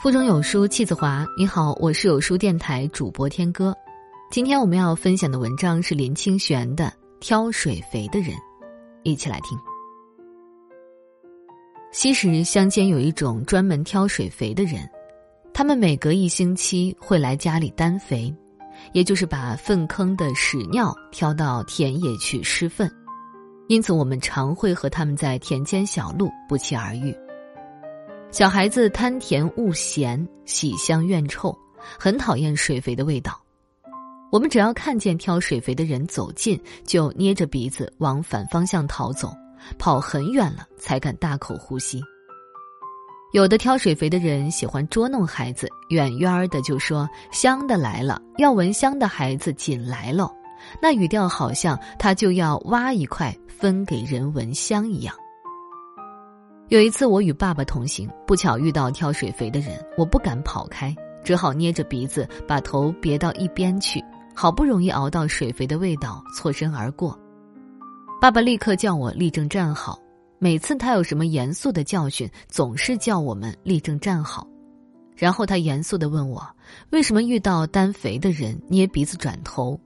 [0.00, 1.26] 腹中有书气自华。
[1.36, 3.74] 你好，我是有书电台主播天歌。
[4.30, 6.84] 今天我们要分享的文章是林清玄的
[7.18, 8.30] 《挑水肥的人》，
[9.02, 9.58] 一起来听。
[11.90, 14.88] 西石乡间有一种专门挑水肥的人，
[15.52, 18.32] 他们每隔一星期会来家里担肥，
[18.92, 22.88] 也就是把粪坑的屎尿挑到田野去施粪，
[23.66, 27.12] 因此我们常会和他们在田间小路不期而遇。
[28.30, 31.56] 小孩子贪甜恶咸，喜香怨臭，
[31.98, 33.40] 很讨厌水肥的味道。
[34.30, 39.34] 我们只要看见挑水肥的人走近，就捏着鼻子往反方向逃走，
[39.78, 42.02] 跑很远了才敢大口呼吸。
[43.32, 50.30] 有的挑水肥的人喜欢捉弄孩子，远远的就说：“香的来了，要闻香的孩子紧来喽。”
[50.82, 55.14] 那语调好像他就要挖一块分给人闻香一样。
[56.68, 60.94] 有一次，我与爸爸同行，不巧遇到挑水肥的人，我不敢跑开，
[61.24, 67.18] 只好捏着鼻子把头别到一边去，好不容易熬到水肥的味道，错身而过。
[68.20, 69.98] 爸爸立刻叫我立正站好。
[70.38, 74.46] 每次他有什么严肃的教训，总是叫我们立正站好。
[75.16, 76.46] 然后他严肃的问我，
[76.90, 79.80] 为什么遇到担肥的人捏鼻子转头？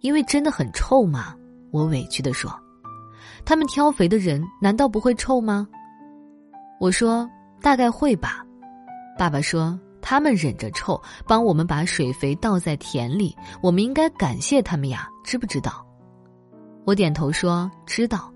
[0.00, 1.36] 因为真的很臭吗？
[1.70, 2.52] 我委屈的说。
[3.44, 5.66] 他们挑肥的人难道不会臭吗？
[6.80, 7.28] 我说
[7.60, 8.44] ：“大概会吧。”
[9.18, 15.84] 爸爸说：“他们忍着臭，帮我们把水肥倒在田里，我们应该感谢他们呀，知不知道？”
[16.86, 18.32] 我点头说：“知道。”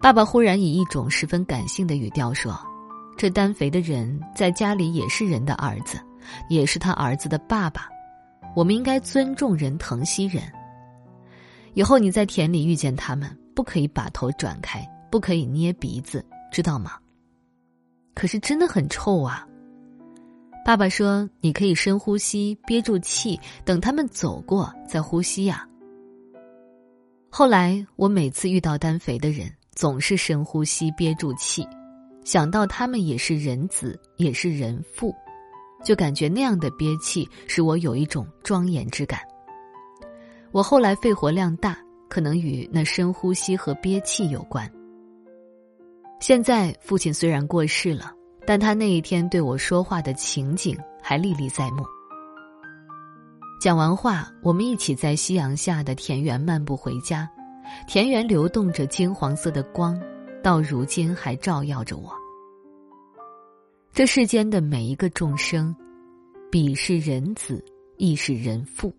[0.00, 2.56] 爸爸忽然以一种十分感性的语调说
[3.18, 5.98] ：“这担肥的人在家里也是人的儿子，
[6.48, 7.88] 也是他儿子的爸爸，
[8.54, 10.44] 我们应该尊重人、疼惜人。
[11.74, 16.98] 以后你在田里遇见他们，不可以把头转开，不可以捏鼻子。”知道吗？
[18.20, 19.48] 可是真的很臭啊！
[20.62, 25.66] 爸爸说：“你可以深呼吸，憋住气，等他们走过再呼吸呀。”
[27.32, 31.66] 后来我每次遇到单肥的人，总是深呼吸，憋住气，
[32.22, 35.14] 想到他们也是人子，也是人父，
[35.82, 39.18] 就感觉那样的憋气使我有一种庄严之感。
[40.52, 44.70] 我后来肺活量大，可能与那深呼吸和憋气有关。
[46.20, 48.12] 现在父亲虽然过世了，
[48.46, 51.84] 但他那一天对我说话的情景还历历在目。
[53.60, 57.28] 讲完话，我们一起在夕阳下的田园漫步回家，
[57.86, 60.00] 田园流动着金黄色的光，
[60.42, 62.10] 到如今还照耀着我。
[63.92, 65.76] 这世间的每一个众生，
[66.50, 67.62] 彼是人子，
[67.98, 68.94] 亦是人父，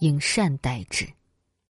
[0.00, 1.06] 应善待之。